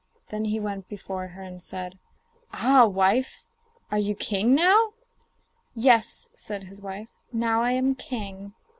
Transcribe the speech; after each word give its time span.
Then 0.31 0.45
he 0.45 0.59
went 0.59 0.89
before 0.89 1.27
her 1.27 1.43
and 1.43 1.61
said: 1.61 1.99
'Ah, 2.51 2.87
wife! 2.87 3.43
are 3.91 3.99
you 3.99 4.15
king 4.15 4.55
now?' 4.55 4.93
'Yes,' 5.75 6.27
said 6.33 6.63
his 6.63 6.81
wife; 6.81 7.09
'now 7.31 7.61
I 7.61 7.73
am 7.73 7.93
king. 7.93 8.55